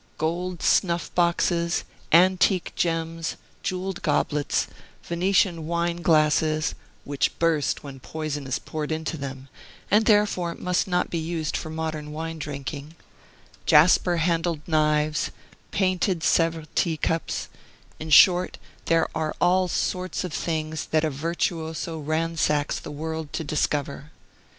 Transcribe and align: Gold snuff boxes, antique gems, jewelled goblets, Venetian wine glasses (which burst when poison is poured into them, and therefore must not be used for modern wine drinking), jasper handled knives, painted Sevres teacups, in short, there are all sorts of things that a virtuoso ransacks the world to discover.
Gold 0.17 0.63
snuff 0.63 1.13
boxes, 1.13 1.83
antique 2.11 2.73
gems, 2.75 3.35
jewelled 3.61 4.01
goblets, 4.01 4.65
Venetian 5.03 5.67
wine 5.67 5.97
glasses 6.01 6.73
(which 7.03 7.37
burst 7.37 7.83
when 7.83 7.99
poison 7.99 8.47
is 8.47 8.57
poured 8.57 8.91
into 8.91 9.15
them, 9.15 9.47
and 9.91 10.05
therefore 10.07 10.55
must 10.55 10.87
not 10.87 11.11
be 11.11 11.19
used 11.19 11.55
for 11.55 11.69
modern 11.69 12.11
wine 12.11 12.39
drinking), 12.39 12.95
jasper 13.67 14.17
handled 14.17 14.61
knives, 14.67 15.29
painted 15.69 16.23
Sevres 16.23 16.65
teacups, 16.73 17.47
in 17.99 18.09
short, 18.09 18.57
there 18.85 19.07
are 19.13 19.35
all 19.39 19.67
sorts 19.67 20.23
of 20.23 20.33
things 20.33 20.87
that 20.87 21.03
a 21.05 21.11
virtuoso 21.11 21.99
ransacks 21.99 22.79
the 22.79 22.89
world 22.89 23.31
to 23.33 23.43
discover. 23.43 24.09